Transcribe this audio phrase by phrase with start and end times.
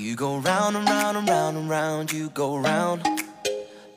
[0.00, 3.02] You go round and round and round and round, you go round.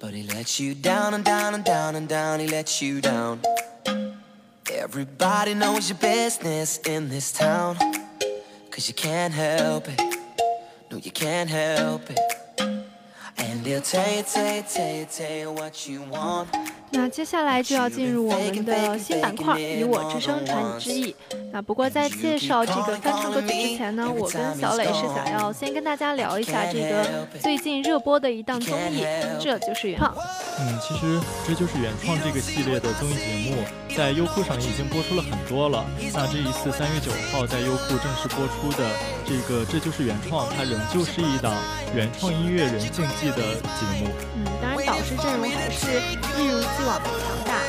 [0.02, 3.39] But he lets you down and down and down and down, he lets you down.
[4.70, 7.78] Everybody knows your business in this town.
[8.70, 10.18] Cause you can't help it.
[10.92, 12.20] No, you can't help it.
[13.38, 16.50] And he'll tell you, tell you, tell you, tell you what you want.
[16.94, 21.16] 那接下来就要进入我们的新板块“以我之声传你之意”。
[21.52, 29.06] 那不过在介绍这个翻唱歌曲之前呢，我跟小磊是想要先跟大家聊一下这个最近热播的一档综艺，
[29.39, 30.16] 这就是原创。
[30.60, 33.58] 嗯，其实这就是原创这个系列的综艺节目，
[33.95, 35.83] 在优酷上已经播出了很多了。
[36.14, 38.89] 那这一次三月九号在优酷正式播出的
[39.25, 41.53] 这个这就是原创，它仍旧是一档
[41.95, 44.09] 原创音乐人竞技的节目。
[44.36, 44.72] 嗯，当然导
[45.03, 46.00] 师阵容还是
[46.39, 47.59] 一如既往的强大，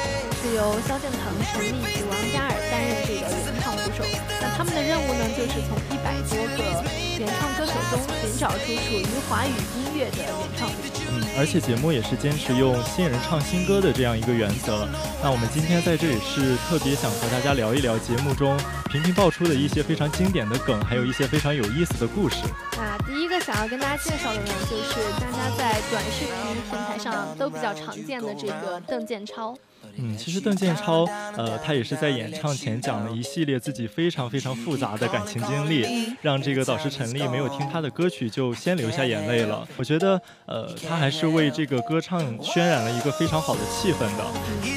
[0.41, 4.05] 是由萧敬腾、陈粒以及王嘉尔担任这个原唱鼓手。
[4.41, 6.85] 那他们的任务呢，就是从一百多个
[7.19, 11.03] 原创歌手中寻找出属于华语音乐的原创歌曲。
[11.11, 14.87] 嗯，而且节目也是坚持用新人唱新歌的这样一个原则。
[15.23, 18.57] 那我们今天在这里是特别想和大家聊一聊节目中
[18.91, 22.37] 频频爆出的一些非常经典的梗，还有一些非常有意思的故事。
[22.77, 26.35] 那第一个想要跟大家介绍的呢，就是大家在短视频
[26.69, 29.57] 平台上都比较常见的这个邓建超。
[29.97, 31.05] 嗯，其实邓建超，
[31.37, 39.65] 呃，他也是在演唱前讲了一系列自己非常非常复杂的感情经历，让这个导师陈粒没有听他的歌曲就先流下眼泪了。
[39.77, 44.25] 我觉得，呃，他还是为这个歌唱渲染了一个非常好的气氛的。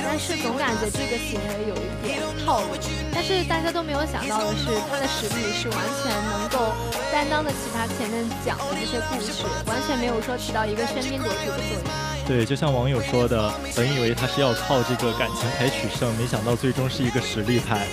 [0.03, 2.67] 但是总感觉这个行为有一点套路。
[3.13, 6.71] 但是大家都没有想到的是，他的实力是完全能够
[7.11, 11.83] 担当得起他前面讲的这些故事，完全没有说起到一个喧宾夺主的作用。
[12.25, 17.85] 对，就像网友说的，本以为他是要靠这个感情牌取胜，没想到最终是一个实力派。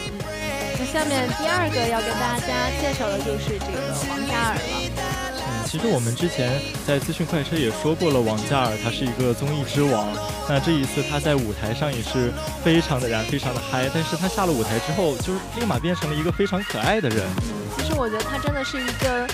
[0.78, 3.78] 那下面第二个要跟大家介绍的就是这个
[4.10, 5.33] 王嘉尔了。
[5.74, 10.06] 嗯，其实我们之前在资讯快车也说过了，王嘉尔他是一个综艺之王。
[10.48, 13.90] 那这一次他在舞台上也是非常的燃，非常的嗨。
[13.92, 17.26] 但是他下了舞台之后，就是立马变成了一个非常可爱的人。
[17.38, 19.26] 嗯，其实我觉得他真的是一个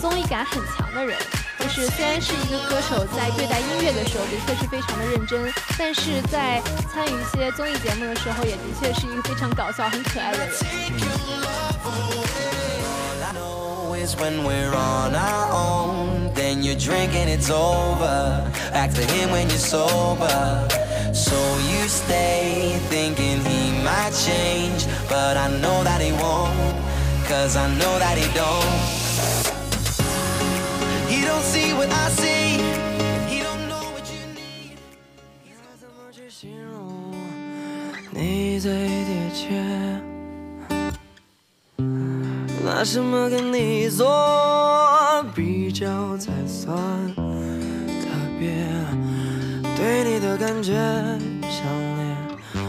[0.00, 1.16] 综艺感很强的人。
[1.58, 6.62] 就是虽然是一个歌手，在对待音乐的时候的确是非常的认真，但是在
[6.92, 10.48] 参与一些综艺节目的时候，也的确是一个非常搞笑、很可爱的人。
[14.16, 16.32] When we're on our own.
[16.34, 18.50] Then you're drinking, it's over.
[18.72, 20.68] Act for him when you're sober.
[21.12, 21.36] So
[21.70, 24.86] you stay thinking he might change.
[25.08, 26.78] But I know that he won't.
[27.26, 29.08] Cause I know that he don't.
[31.12, 32.58] He don't see what I see.
[33.32, 34.78] He don't know what you need.
[42.78, 44.06] 拿什么跟你做
[45.34, 46.78] 比较才算
[47.16, 48.06] 特
[48.38, 48.54] 别？
[49.76, 50.74] 对你的感觉
[51.42, 52.62] 强烈，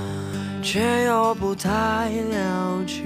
[0.64, 3.03] 却又不太了解，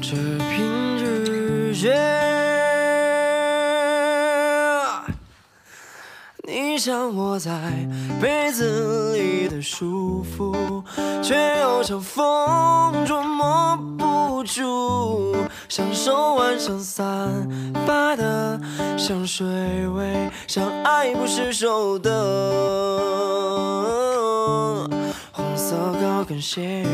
[0.00, 2.57] 只凭直觉。
[6.78, 7.50] 像窝在
[8.20, 10.84] 被子里的舒服，
[11.22, 15.34] 却又像风捉摸不住。
[15.68, 17.28] 像手腕上散
[17.86, 18.60] 发的
[18.96, 19.44] 香水
[19.88, 22.10] 味，像爱不释手的
[25.32, 26.86] 红色高跟鞋。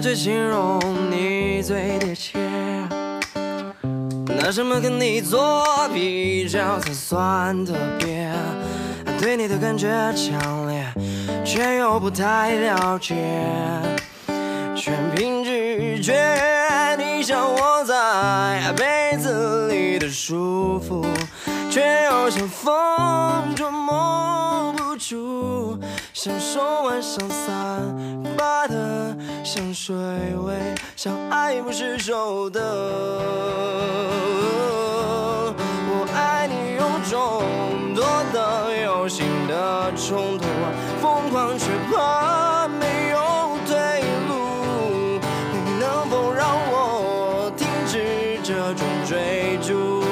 [0.00, 0.80] 么去形容
[1.10, 2.38] 你最贴切？
[4.24, 5.62] 拿什么跟你做
[5.92, 8.32] 比较才算特别？
[9.20, 10.86] 对你的感觉强烈，
[11.44, 13.14] 却又不太了解，
[14.74, 16.16] 全凭直觉。
[16.96, 21.04] 你像窝在被子里的舒服，
[21.70, 23.79] 却又像风捉摸
[26.22, 27.80] 像手腕上散
[28.36, 29.16] 发的。
[29.42, 30.52] 香水味，
[30.94, 32.60] 像爱不释手的。
[35.88, 37.42] 我爱你有种
[37.94, 40.44] 多的有心的冲突，
[41.00, 45.18] 疯狂却怕没有退路。
[45.54, 50.04] 你能否让我停止这种追逐？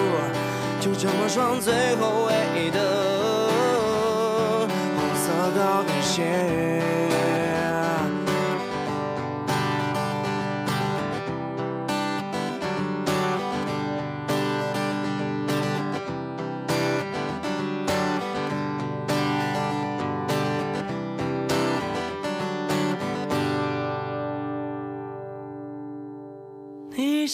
[0.81, 2.28] 就这么双最后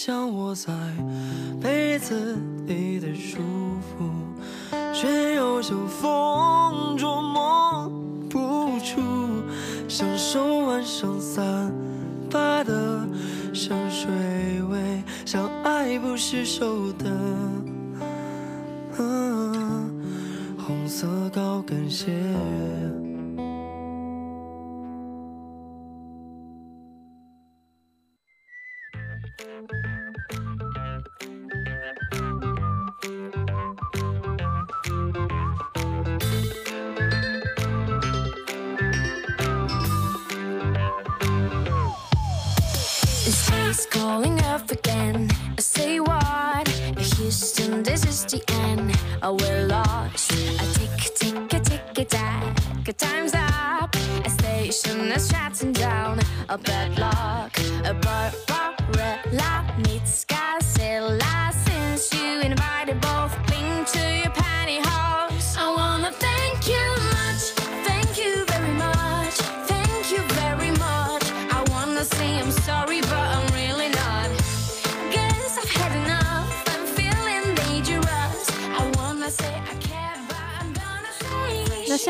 [0.05, 0.71] 像窝在
[1.59, 2.37] 被子
[2.67, 3.39] 里的舒
[3.81, 4.07] 服，
[4.93, 7.89] 却又像风捉摸
[8.29, 9.01] 不住，
[9.89, 11.73] 享受晚上散
[12.29, 12.99] 发的
[13.51, 14.07] 香水
[14.69, 17.09] 味，像爱不释手的
[20.55, 22.13] 红色高跟鞋。
[56.49, 58.54] a bad luck, a bar.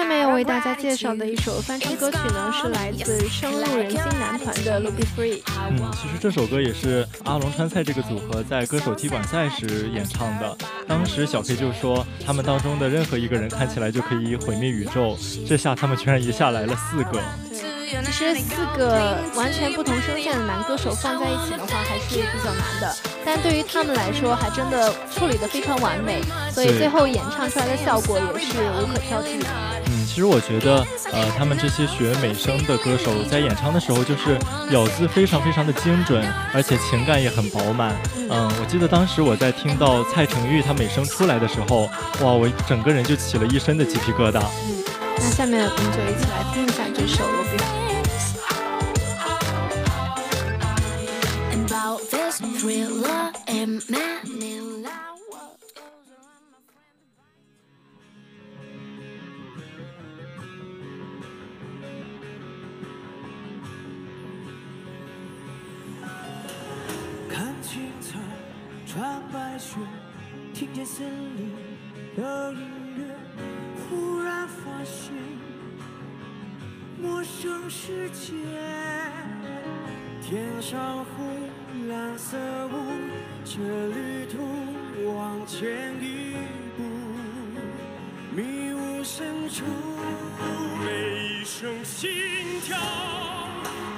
[0.06, 5.42] 下面要为大家介绍的一首翻唱歌曲呢，是来自深入人心男团的《l o b e Free》。
[5.72, 10.56] 嗯，其实这首歌也是阿龙川菜这个组合在歌手踢馆赛时演唱的。
[10.88, 15.18] 当时小 K 就说，他们当中的任何一个人看起来就可以毁灭宇宙，
[15.48, 17.20] 这下他们居然一下来了四个。
[18.06, 22.96] 其实四个完全不同声线的男歌手放在一起的话，还是比较难的。
[23.26, 29.46] 但对于他们来说，还真的处理得非常完美，所以最后演唱出来的效果也是无可挑剔的。
[30.16, 30.78] 其实我觉得，
[31.12, 34.40] 呃，他们这些学美声的歌手在演唱的时候，就是
[34.72, 37.94] 咬字非常非常的精准，而且情感也很饱满。
[38.30, 41.90] 嗯，我记得当时我在听到蔡成玉他美声出来的时候，
[42.22, 44.40] 哇，我整个人就起了一身的鸡皮疙瘩。
[44.40, 44.84] 嗯，
[45.18, 47.26] 那下面我们就一起来听一下这首。
[51.52, 51.68] 听
[53.78, 53.86] 见
[70.86, 71.04] 森
[71.36, 71.52] 林
[72.16, 72.60] 的音
[73.00, 73.04] 乐，
[73.90, 75.12] 忽然发现
[77.02, 78.34] 陌生世界。
[80.22, 81.24] 天上湖，
[81.90, 82.38] 蓝色
[82.68, 82.72] 雾，
[83.44, 84.38] 这旅途
[85.12, 86.36] 往前一
[86.78, 86.84] 步，
[88.32, 89.66] 迷雾深处，
[90.86, 92.12] 每一声心
[92.64, 92.78] 跳，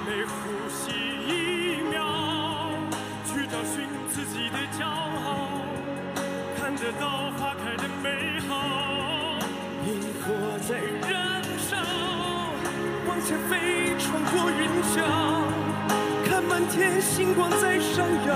[0.06, 0.90] 每呼吸
[1.28, 2.72] 一秒，
[3.26, 5.57] 去找寻自己的骄傲。
[6.80, 8.54] 得到花开的美好，
[9.84, 10.26] 萤火
[10.68, 10.78] 在
[11.10, 11.76] 燃烧，
[13.08, 15.02] 往前飞，穿过云霄，
[16.24, 18.30] 看满天星光在闪耀，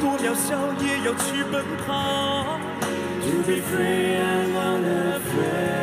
[0.00, 2.58] 多渺小也要去奔跑。
[3.20, 5.81] To be free and unafraid.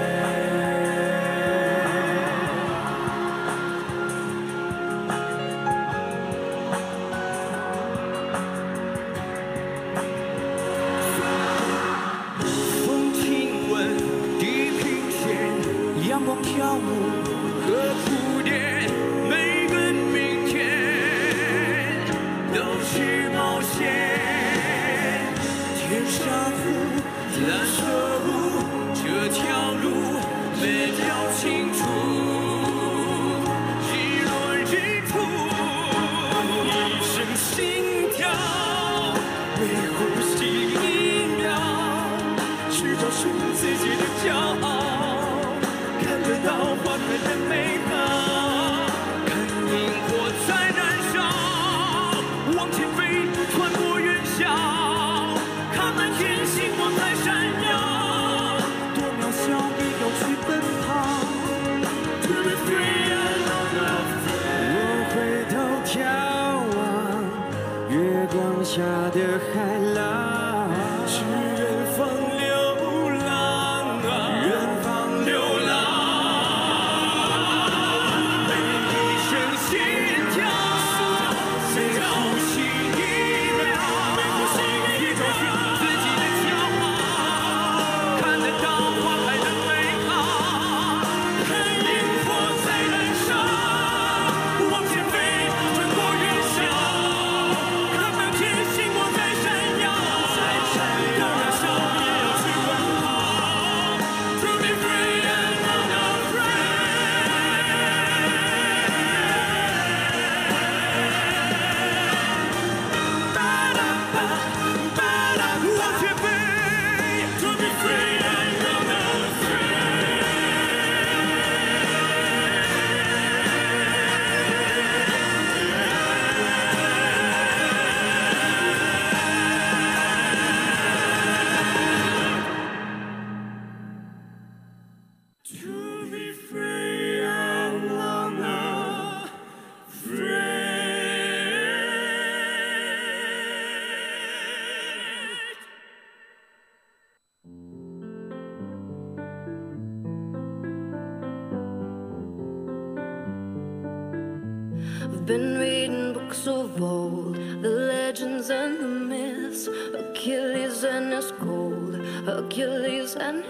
[69.09, 69.88] 的海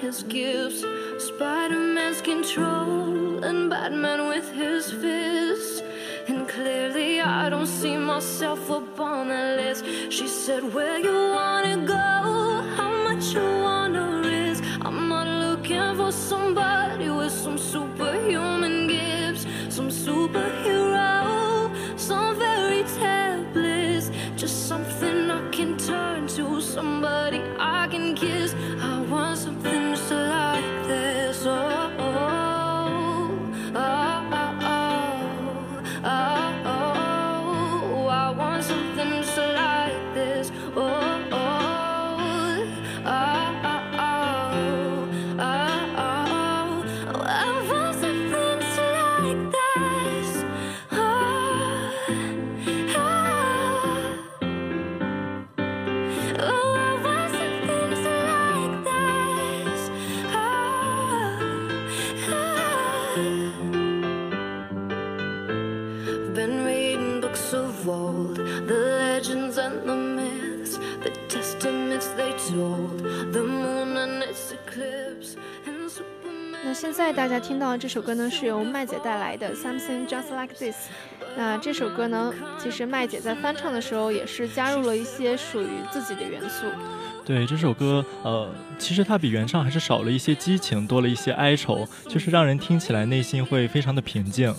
[0.09, 0.83] his gifts,
[1.19, 5.83] Spider-Man's control, and Batman with his fists.
[6.27, 9.85] And clearly I don't see myself up on that list.
[10.11, 10.98] She said, Where
[77.49, 80.75] 听到这首歌呢，是由麦姐带来的《Something Just Like This》。
[81.35, 86.67] 那这首歌呢，其实麦姐在翻唱的时候也是加入了一些属于自己的元素。
[87.25, 94.53] 对这首歌，呃，其实它比原唱还是少了一些激情，多了一些哀愁，就是让人听起来内心会非常的平静。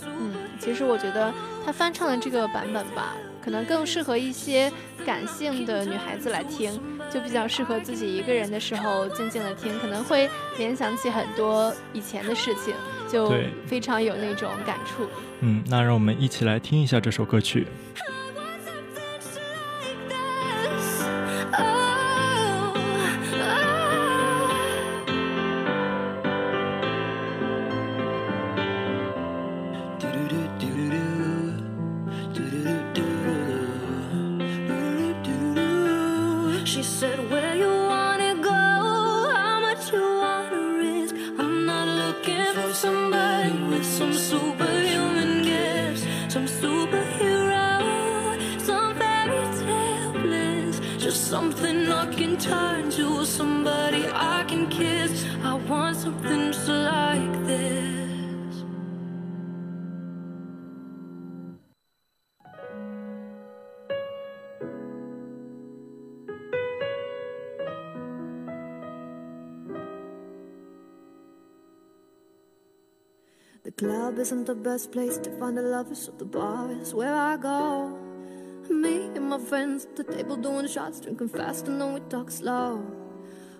[0.61, 1.33] 嗯，其实我觉得
[1.65, 4.71] 他翻唱的这个版本吧，可能更适合一些
[5.05, 6.79] 感性的女孩子来听，
[7.11, 12.73] 就比较适合自己一个人的时候静静的听，可能会联想起很多以前的事情，
[13.09, 13.33] 就
[13.65, 15.07] 非常有那种感触。
[15.41, 17.65] 嗯，那让我们一起来听一下这首歌曲。
[73.63, 77.37] The club isn't the best place to find a lover, so the bar is where I
[77.37, 77.95] go.
[78.67, 82.31] Me and my friends at the table doing shots, drinking fast, and then we talk
[82.31, 82.83] slow.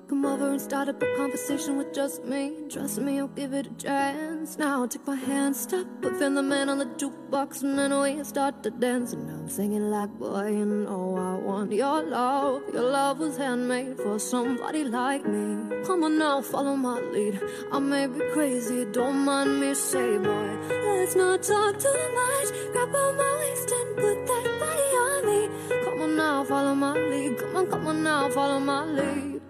[0.08, 2.52] Come over and start up a conversation with just me.
[2.68, 4.58] Trust me, I'll give it a chance.
[4.58, 5.86] Now take my hand, stop,
[6.18, 9.14] Finn the man on the jukebox, and then we start to dance.
[9.14, 11.11] And I'm singing like, boy, you know
[11.42, 12.62] want your love.
[12.74, 15.84] Your love was handmade for somebody like me.
[15.86, 17.42] Come on now, follow my lead.
[17.72, 20.50] I may be crazy, don't mind me, say, boy.
[20.86, 22.50] Let's not talk too much.
[22.74, 25.40] Grab on my waist and put that body on me.
[25.84, 27.38] Come on now, follow my lead.
[27.40, 29.42] Come on, come on now, follow my lead.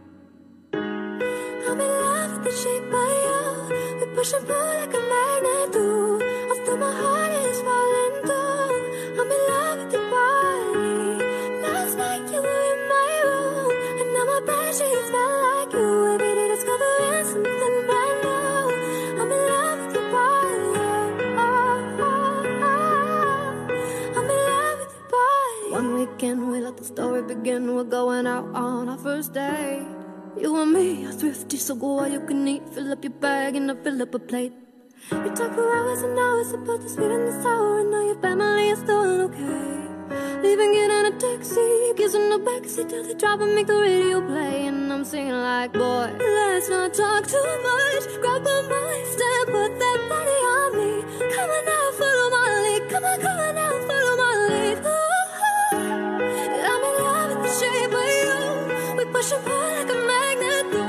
[0.74, 4.08] I'm in love with the shape of you.
[4.08, 5.02] We push and pull like a
[28.22, 28.28] begin.
[28.28, 29.86] Out on our first date.
[30.40, 32.64] You and me are thrifty, so go all you can eat.
[32.74, 34.54] Fill up your bag and I fill up a plate.
[35.12, 38.22] We talk for hours and hours about the sweet and the sour, and now your
[38.22, 39.78] family is doing okay.
[40.44, 44.22] Leaving it in a taxi, kissing the backseat till they drop and make the radio
[44.28, 44.68] play.
[44.68, 48.06] And I'm singing like, boy, let's not talk too much.
[48.22, 48.62] Grab my
[49.32, 50.92] and put that body on me.
[51.34, 51.81] Come on now,
[59.22, 60.82] push and pull like a magnet do.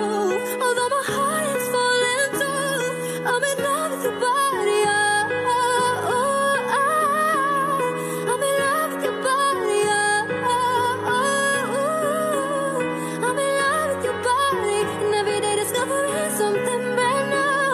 [0.64, 2.72] Although my heart is falling too.
[3.30, 4.80] I'm in love with your body.
[8.32, 9.80] I'm in love with your body.
[13.28, 14.78] I'm in love with your body.
[15.04, 17.72] And every day discovering something brand new.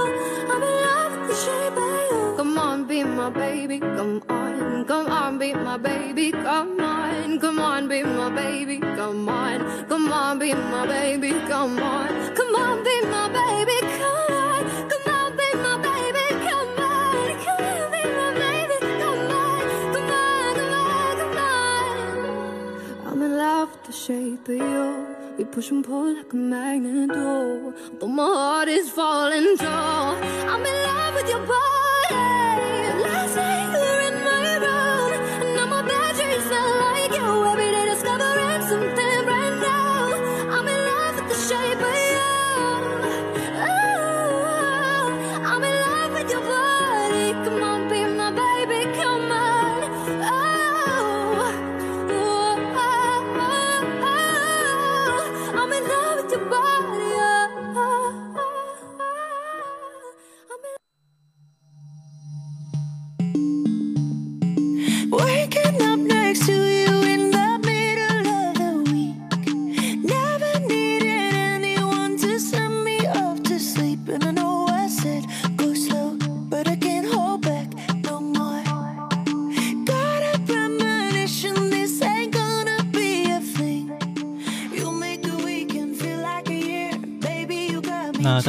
[0.52, 2.20] I'm in love with the shape of you.
[2.36, 3.78] Come on, be my baby.
[3.78, 9.28] Come on, come on, be my baby, come on, come on, be my baby, come
[9.28, 9.47] on,
[10.28, 15.36] on, be my baby, come on, come on, be my baby, come on, come on,
[15.38, 19.62] be my baby, come on, come on, be my baby, come on,
[19.94, 23.06] come on, come on, come on.
[23.06, 25.06] I'm in love with the shape of you.
[25.38, 27.74] We push and pull like a magnet do.
[27.98, 30.14] Though my heart is falling tall.
[30.52, 32.16] I'm in love with your body.
[33.04, 35.10] Last night you were in my room.
[35.42, 37.28] And now my bedroom smell like you.
[37.52, 37.67] Every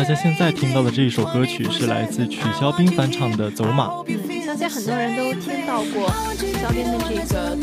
[0.09, 3.85] 家现在听到的这一首歌曲是来自曲肖冰翻唱的《走马》。
[4.07, 7.55] 嗯，相信很多人都听到过曲肖斌的这个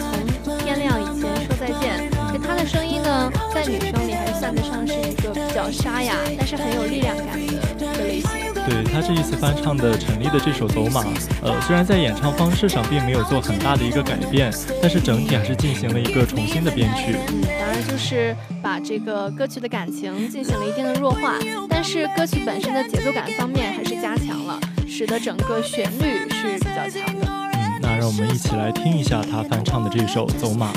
[0.44, 2.08] 从天亮以前说再见。
[2.32, 8.30] 就他的声音呢，在女生里还算得上是一个比较沙哑，但是很有力量感的一个类型。
[8.68, 11.02] 对他这一次翻唱的陈粒的这首《走马》，
[11.42, 17.16] 呃，虽然在演唱方式上并没有做很大的一个改变，但是整体还是进行了一个重新的编曲。
[17.28, 27.26] 嗯，当然就是把这个歌曲的感情进行了一定的弱化，但是歌曲本身的节奏感方面还是加强了，使得整个旋律是比较强的。
[27.52, 30.72] 嗯，那让我们一起来听一下他翻唱的这首《走马》。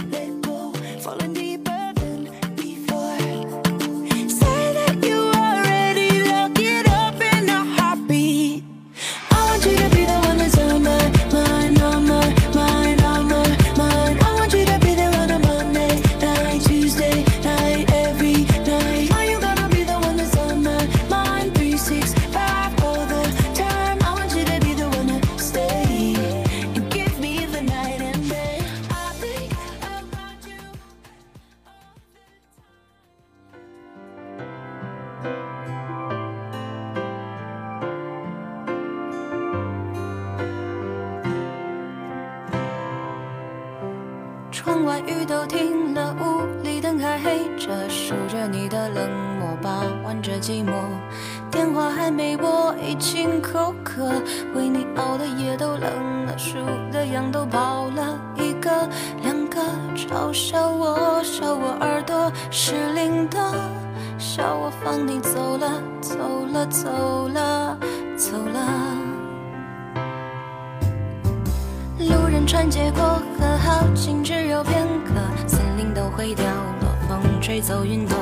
[77.50, 78.16] 吹走云朵。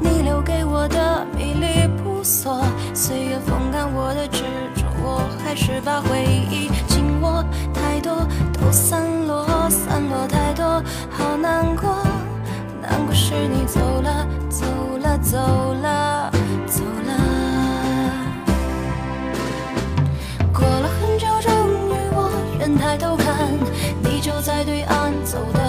[0.00, 2.60] 你留给我的迷离扑朔，
[2.92, 4.42] 岁月风干我的执
[4.74, 7.44] 着，我还是把回忆紧握。
[7.72, 12.02] 太多都散落，散落太多，好难过，
[12.82, 14.66] 难过是你走了，走
[14.98, 15.38] 了，走
[15.80, 16.32] 了，
[16.66, 17.14] 走了。
[20.52, 21.52] 过了很久，终
[21.90, 23.52] 于我愿抬头看，
[24.02, 25.60] 你就在对岸，走得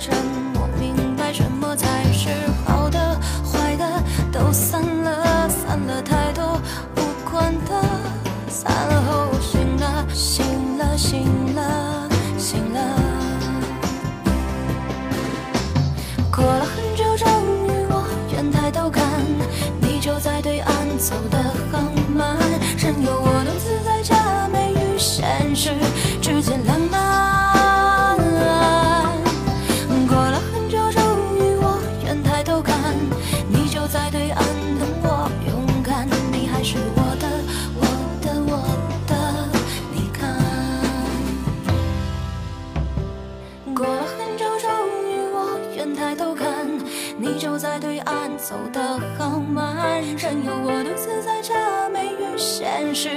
[0.00, 0.27] 持
[47.38, 51.54] 就在对岸走得好慢，任由我独自在假
[51.88, 53.08] 寐与现实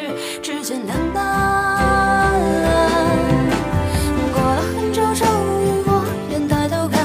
[0.44, 2.32] 之间两难。
[4.32, 7.04] 过了很久，终于我愿抬头看，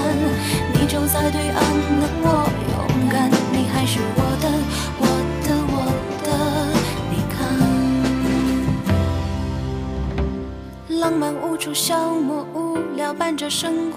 [0.75, 1.59] 你就在对岸
[2.01, 4.47] 等我勇敢，你还是我的，
[5.01, 5.07] 我
[5.49, 5.75] 的，我
[6.23, 6.29] 的，
[7.11, 7.37] 你看。
[11.01, 13.97] 浪漫无处消磨，无聊伴着生活，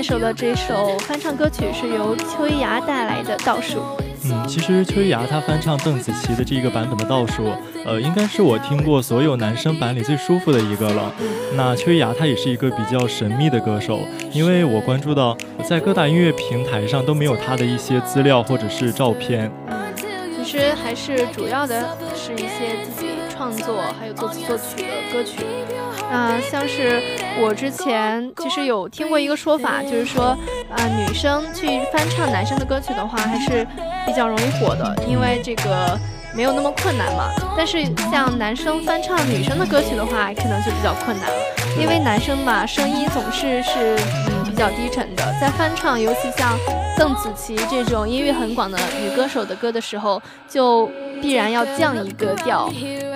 [0.00, 3.78] 介绍的这首翻唱歌曲是由秋一芽带来的《倒数》。
[4.24, 7.52] 嗯，其实秋一芽她翻唱邓紫棋的这一个版本的倒数，
[7.84, 11.12] 呃，应该是我听过所有男生版里最舒服的一个了。
[11.54, 14.00] 那秋一芽她也是一个比较神秘的歌手，
[14.32, 15.36] 因为我关注到
[15.68, 19.50] 在各大音乐平台上都没有她的一些资料或者是照片。
[20.42, 25.44] 其实还是主要的是一些自己创作还有作词作曲的歌曲。
[26.10, 27.00] 那像是
[27.40, 30.36] 我之前其实有听过一个说法，就是说，
[30.68, 33.66] 啊、女生去翻唱男生的歌曲的话，还是
[34.04, 35.98] 比较容易火的，因为这个
[36.34, 37.30] 没有那么困难嘛。
[37.56, 41.38] 但是像男生翻唱女生的歌曲的话，可能就比较困难了，
[41.80, 43.96] 因为男生嘛，声音总是是
[44.28, 46.54] 嗯比较低沉的，在翻唱，尤其像
[46.98, 50.86] 邓紫棋这种音域很广的女歌手的歌的时候，就
[51.22, 52.70] 必然要降一个调。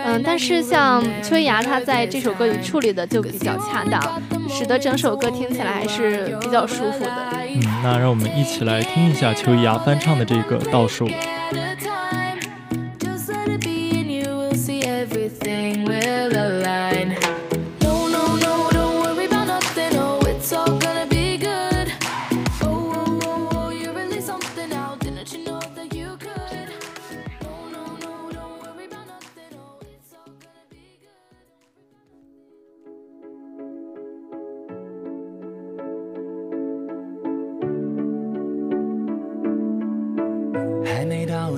[0.06, 7.10] 嗯，但是像秋芽她在这首歌里处理的就比较恰当，使得整首歌听起来还是比较舒服的。
[7.42, 11.06] 嗯，那让我们一起来听一下秋一芽翻唱的这个倒数。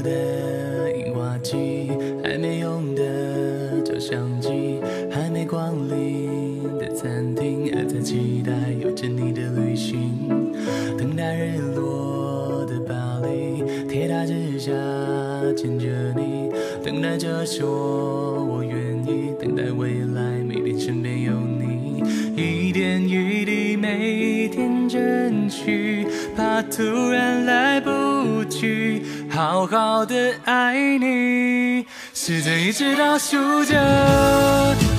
[0.06, 1.90] 的樱花季，
[2.22, 10.12] 还没用的照相机，还没光临的餐厅，还在期待有着你的旅行。
[10.96, 12.94] 等待日落的巴
[13.26, 14.70] 黎，铁塔之下
[15.56, 16.50] 牵着你，
[16.84, 18.25] 等待着说
[30.06, 31.84] 的爱你。
[32.14, 33.74] 时针一直倒数着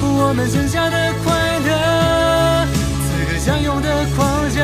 [0.02, 2.68] 我们剩下的快乐，
[3.04, 4.60] 此刻相拥的狂热，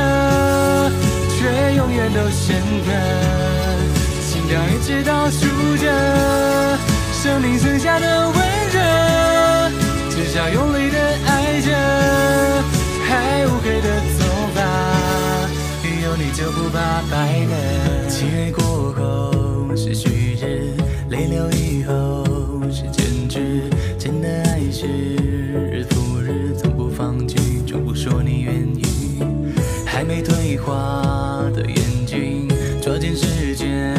[1.35, 2.91] 却永远都深刻。
[4.21, 6.77] 心跳一直倒数着
[7.13, 8.37] 生命剩下的温
[8.71, 8.79] 热，
[10.11, 11.71] 只想用力的爱着，
[13.07, 13.87] 还无悔的
[14.19, 14.25] 走
[14.55, 14.59] 吧，
[16.03, 18.02] 有你就不怕白了。
[30.65, 32.47] 花的眼睛
[32.81, 33.93] 抓紧时间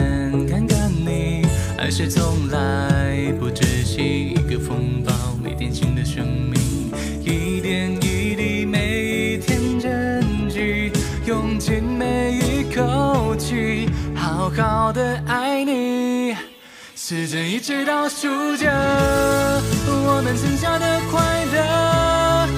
[0.46, 1.46] 看看你
[1.78, 10.90] 爱是从来不止息一个风暴每天新的生命一点一滴每一天珍惜
[11.26, 16.34] 用尽每一口气好好的爱你。
[17.06, 18.66] 时针一直倒数着
[19.86, 22.48] 我们剩下的快乐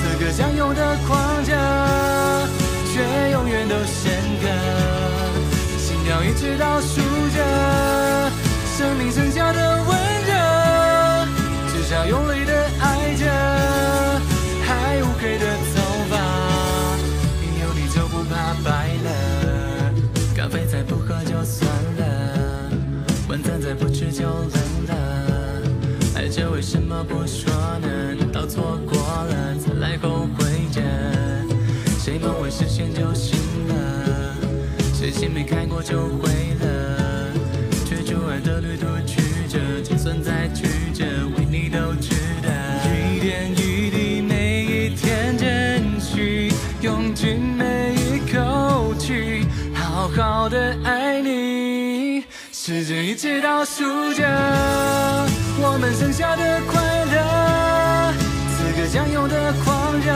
[0.00, 2.15] 此刻相拥的狂热
[3.68, 4.46] 都深刻。
[5.78, 7.00] 心跳一直倒数
[7.34, 8.30] 着
[8.76, 10.32] 生命剩下的温热，
[11.72, 13.24] 至少用力的爱着，
[14.64, 16.14] 还乌黑的头发，
[17.62, 19.08] 有你就不怕白了。
[20.36, 22.70] 咖啡再不喝就算了，
[23.28, 24.94] 晚餐再不吃就冷了。
[26.14, 27.88] 爱着为什么不说呢？
[28.18, 30.80] 难道错过了才来后悔着？
[31.98, 33.45] 谁梦未实现就醒？
[35.06, 36.28] 谁心没开过就毁
[36.62, 37.32] 了？
[37.88, 41.04] 追逐爱的旅途曲折，就算再曲折，
[41.38, 42.50] 为你都值得。
[43.14, 52.24] 一点一滴，每一天珍惜，用尽每一口气，好好的爱你。
[52.50, 54.24] 时针一直倒数着
[55.60, 58.12] 我们剩下的快乐，
[58.56, 60.12] 此刻相拥的狂热，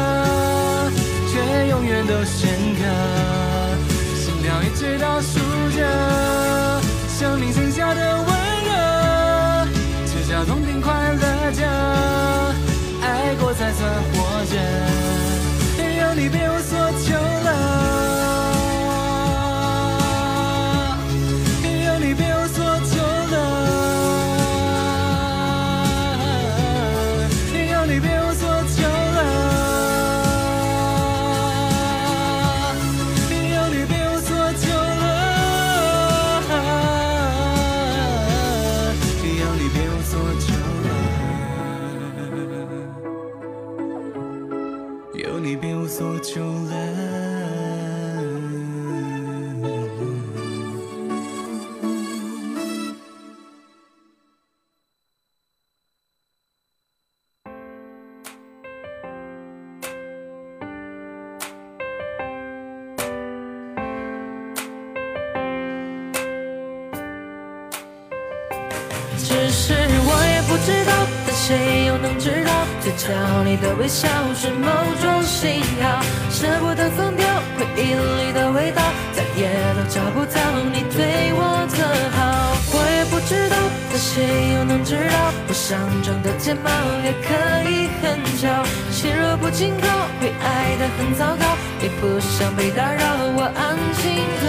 [1.29, 3.60] 却永远都深刻。
[4.99, 5.39] 倒数
[5.77, 8.27] 着生命剩下的温
[8.65, 8.71] 热，
[10.07, 11.67] 至少痛并快乐着，
[13.03, 15.00] 爱过才算活着。
[40.11, 40.89] 所求了，
[45.15, 47.10] 有你便无所求了。
[71.51, 72.53] 谁又能知道？
[72.81, 73.09] 嘴角
[73.45, 74.71] 你的微笑是某
[75.03, 77.27] 种信号，舍不得放掉
[77.59, 78.81] 回忆里的味道，
[79.13, 80.41] 再也都找不到
[80.73, 82.55] 你对我的好。
[82.73, 83.57] 我也不知道，
[83.91, 85.33] 但谁又能知道？
[85.49, 86.71] 不上妆的睫毛
[87.03, 87.35] 也可
[87.69, 89.89] 以很翘，心若不紧扣，
[90.21, 91.45] 会爱得很糟糕。
[91.83, 93.03] 也不想被打扰，
[93.35, 94.47] 我安静的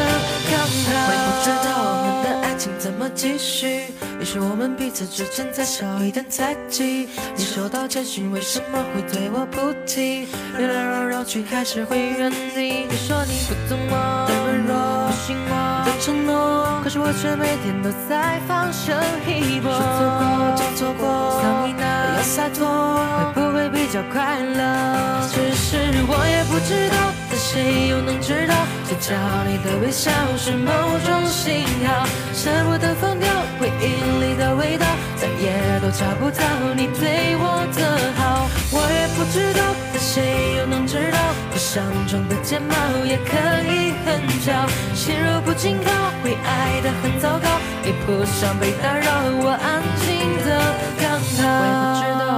[0.52, 0.94] 刚好。
[0.94, 3.86] 我也不知道我们的爱情怎么继续，
[4.22, 7.10] 于是我们彼此之间再少一点猜忌。
[7.36, 10.28] 你收到简讯为什么会对我不提？
[10.60, 12.86] 绕来绕去还是会原地。
[12.88, 14.76] 你说你不懂我的温柔，
[15.08, 18.94] 不信我的承诺，可是我却每天都在放手
[19.26, 19.74] 一搏。
[19.74, 21.84] 说错过就错过，桑尼娜
[22.18, 22.62] 要洒脱，
[23.34, 25.26] 会不会比较快乐？
[25.34, 28.54] 只是我也不知道，但谁又能知道？
[28.86, 29.16] 嘴角
[29.48, 30.70] 你的微笑是某
[31.08, 32.06] 种信号，
[32.36, 33.28] 舍不得忘掉
[33.60, 33.86] 回忆
[34.24, 34.86] 里的味道，
[35.16, 36.44] 再也都找不到
[36.76, 38.48] 你对我的好。
[38.72, 39.62] 我也不知道，
[39.92, 41.18] 但谁又能知道？
[41.52, 42.74] 我上妆的睫毛
[43.06, 43.36] 也可
[43.68, 45.92] 以很翘，心如不紧靠，
[46.24, 47.50] 会爱得很糟糕。
[47.84, 49.10] 也不想被打扰，
[49.42, 50.50] 我安静的
[51.02, 51.42] 刚好。
[51.52, 52.31] 我也不知道我们的爱情怎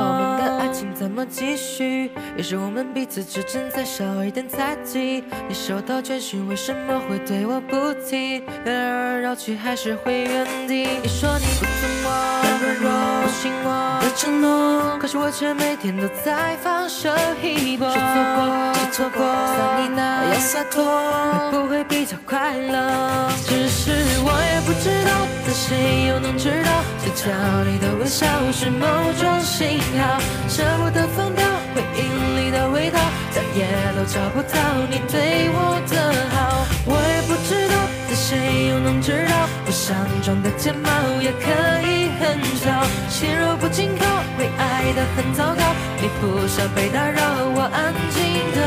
[1.14, 5.24] 么继续，也是我们彼此之间再少一点猜忌。
[5.48, 8.44] 你收到简讯为什么会对我不提？
[8.66, 10.88] 绕来绕去还是会原地。
[11.04, 11.72] 你说你不懂
[12.04, 12.90] 我的软弱，
[13.22, 17.10] 不信我的承诺，可是我却每天都在放手
[17.44, 17.88] 一搏。
[17.90, 19.24] 说错过就错过，
[19.56, 20.84] 桑尼娜要洒脱，
[21.52, 23.30] 会不会比较快乐？
[23.46, 23.92] 只是
[24.26, 24.32] 我
[25.54, 26.84] 谁又能知道？
[27.00, 27.32] 嘴角
[27.64, 28.86] 你的微笑是某
[29.20, 33.00] 种信号，舍不得放掉回忆里的味道，
[33.32, 34.58] 再也都找不到
[34.90, 35.96] 你对我的
[36.34, 36.66] 好。
[36.86, 37.76] 我也不知道，
[38.08, 39.48] 但谁又能知道？
[39.66, 40.90] 我上妆的睫毛
[41.22, 41.48] 也可
[41.88, 44.06] 以很翘，心若不紧靠，
[44.38, 45.64] 会爱得很糟糕。
[46.02, 47.22] 你不想被打扰，
[47.56, 48.20] 我安静
[48.56, 48.60] 的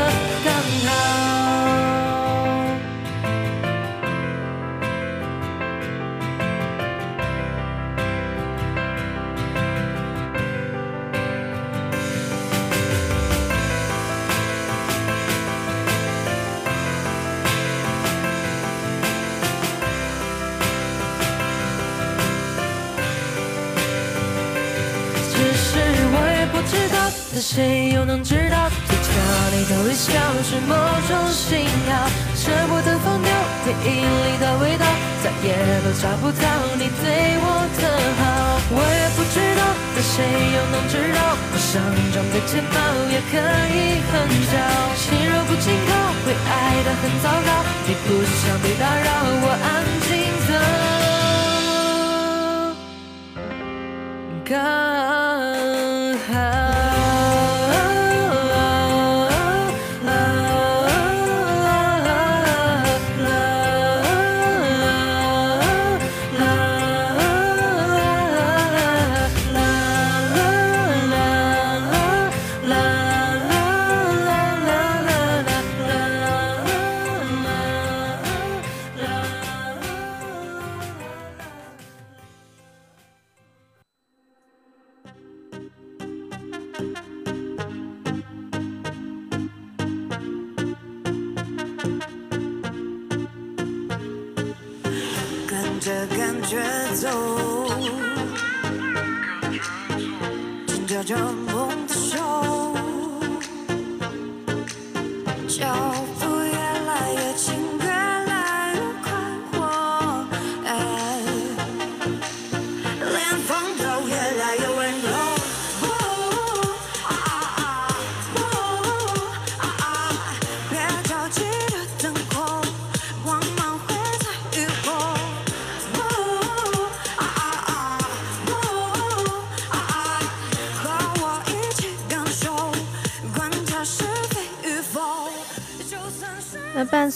[27.41, 28.69] 谁又能知道？
[28.87, 29.09] 嘴角
[29.53, 30.11] 你的微笑
[30.43, 30.75] 是某
[31.07, 33.31] 种信号，舍不得放掉
[33.63, 34.85] 电影里的味道，
[35.23, 36.43] 再也都找不到
[36.77, 37.45] 你对我
[37.77, 37.83] 的
[38.19, 38.21] 好。
[38.69, 39.61] 我也不知道，
[39.95, 41.19] 但谁又能知道？
[41.53, 41.79] 我想
[42.11, 42.75] 长的睫毛
[43.11, 43.37] 也可
[43.71, 43.75] 以
[44.11, 44.13] 很
[44.49, 44.53] 小，
[44.95, 45.89] 心若不紧靠，
[46.25, 46.51] 会爱
[46.83, 47.49] 得很糟糕。
[47.87, 49.07] 你不想被打扰，
[49.43, 49.65] 我安
[50.07, 50.09] 静
[50.47, 50.51] 的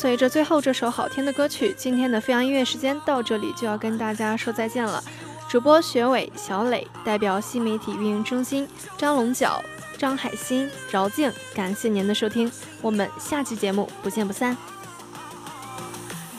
[0.01, 4.99] 随着最后这首好听的歌曲，今天的飞扬音乐时间到这里就要跟大家说再见了。
[5.47, 9.63] 主播学伟、小磊代表新媒体运营中心，张龙角、
[9.99, 14.57] 张海鑫、饶静，感谢您的收听，我们下期节目不见不散。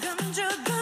[0.01, 0.75] 跟着感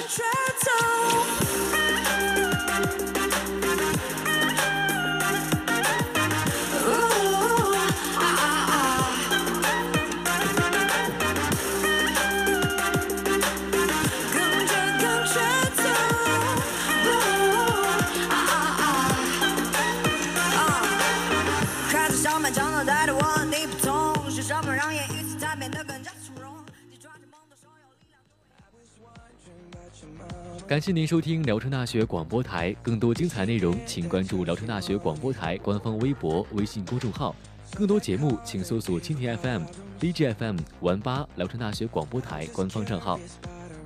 [30.70, 37.34] 感谢您收听聊城大学广播台，更多精彩内容请关注聊城大学广播台官方微博、微信公众号。
[37.74, 39.62] 更多节目请搜索蜻蜓 FM、
[39.98, 43.18] DJ FM、玩吧聊城大学广播台官方账号。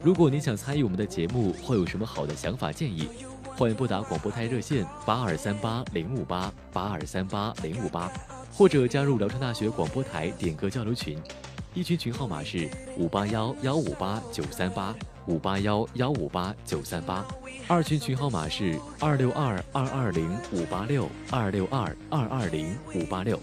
[0.03, 3.09] 如果您想参与我们的节目，或有什么好的想法建议，
[3.57, 8.13] 欢迎拨打广播台热线八二三八零五八八二三八零五八，
[8.53, 11.19] 或者加入聊城大学广播台点歌交流群，
[11.73, 12.69] 一群群号码是
[12.99, 14.95] 五八幺幺五八九三八
[15.27, 17.25] 五八幺幺五八九三八，
[17.67, 23.41] 二群群号码是二六二二二零五八六二六二二二零五八六，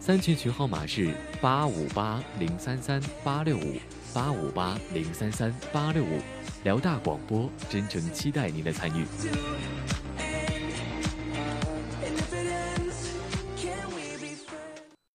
[0.00, 3.76] 三群群号码是八五八零三三八六五
[4.14, 6.20] 八五八零三三八六五。
[6.64, 9.06] 辽大广播真诚期待您的参与。